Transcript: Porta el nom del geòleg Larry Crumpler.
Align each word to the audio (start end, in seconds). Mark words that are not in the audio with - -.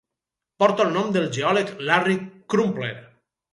Porta 0.63 0.83
el 0.87 0.95
nom 0.95 1.11
del 1.17 1.29
geòleg 1.37 1.71
Larry 1.91 2.19
Crumpler. 2.55 2.93